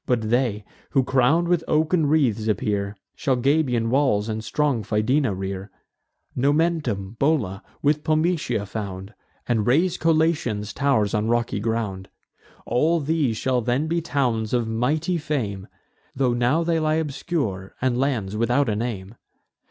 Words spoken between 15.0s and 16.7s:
fame, Tho' now